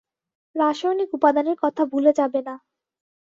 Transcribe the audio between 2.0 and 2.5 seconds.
যাবে